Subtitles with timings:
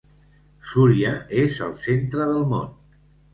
[0.71, 2.73] Súria és el centre del món.